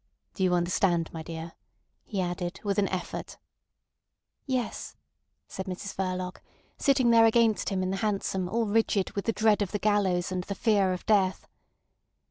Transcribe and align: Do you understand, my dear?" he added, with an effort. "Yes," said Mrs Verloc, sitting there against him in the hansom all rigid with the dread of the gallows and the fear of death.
Do 0.33 0.43
you 0.43 0.55
understand, 0.55 1.13
my 1.13 1.21
dear?" 1.21 1.53
he 2.03 2.21
added, 2.21 2.59
with 2.63 2.79
an 2.79 2.87
effort. 2.87 3.37
"Yes," 4.47 4.95
said 5.47 5.67
Mrs 5.67 5.93
Verloc, 5.93 6.41
sitting 6.75 7.11
there 7.11 7.25
against 7.27 7.69
him 7.69 7.83
in 7.83 7.91
the 7.91 7.97
hansom 7.97 8.49
all 8.49 8.65
rigid 8.65 9.11
with 9.11 9.25
the 9.25 9.31
dread 9.31 9.61
of 9.61 9.71
the 9.71 9.77
gallows 9.77 10.31
and 10.31 10.43
the 10.45 10.55
fear 10.55 10.91
of 10.91 11.05
death. 11.05 11.47